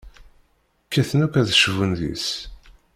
[0.85, 2.27] Kkaten akk ad d-cbun deg-s.